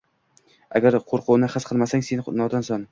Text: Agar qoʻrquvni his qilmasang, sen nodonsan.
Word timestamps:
Agar 0.79 0.97
qoʻrquvni 1.13 1.53
his 1.59 1.69
qilmasang, 1.73 2.07
sen 2.11 2.29
nodonsan. 2.45 2.79